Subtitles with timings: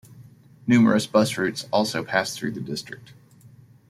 [0.65, 3.13] Numerous bus routes also pass through the district.